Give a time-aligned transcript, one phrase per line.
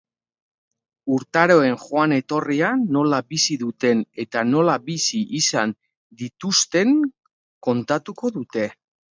[1.17, 5.77] Urtaroen joan etorria nola bizi duten eta nola bizi izan
[6.25, 6.97] dituzten
[7.69, 8.67] kontatuko dute.